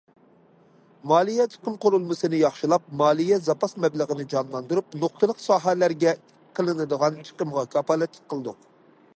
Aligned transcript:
مالىيە 1.09 1.45
چىقىم 1.55 1.75
قۇرۇلمىسىنى 1.83 2.39
ياخشىلاپ، 2.39 2.87
مالىيە 3.01 3.39
زاپاس 3.49 3.77
مەبلىغىنى 3.85 4.25
جانلاندۇرۇپ، 4.33 4.97
نۇقتىلىق 5.05 5.45
ساھەلەرگە 5.45 6.15
قىلىنىدىغان 6.61 7.25
چىقىمغا 7.31 7.69
كاپالەتلىك 7.77 8.31
قىلدۇق. 8.35 8.67